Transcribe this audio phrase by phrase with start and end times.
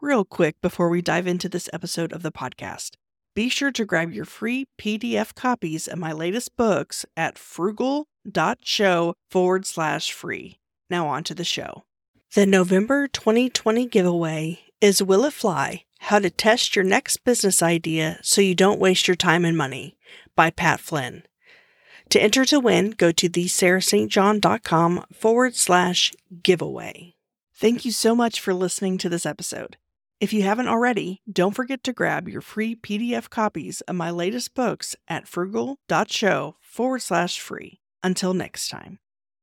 [0.00, 2.92] real quick before we dive into this episode of the podcast.
[3.34, 9.66] Be sure to grab your free PDF copies of my latest books at frugal.show forward
[9.66, 10.58] slash free.
[10.90, 11.84] Now, on to the show.
[12.34, 15.84] The November 2020 giveaway is Will It Fly?
[16.00, 19.96] How to Test Your Next Business Idea So You Don't Waste Your Time and Money
[20.34, 21.22] by Pat Flynn.
[22.10, 26.12] To enter to win, go to thesarahstjohn.com forward slash
[26.42, 27.14] giveaway.
[27.54, 29.76] Thank you so much for listening to this episode.
[30.20, 34.52] If you haven't already, don't forget to grab your free PDF copies of my latest
[34.52, 37.78] books at frugal.show forward slash free.
[38.02, 38.98] Until next time.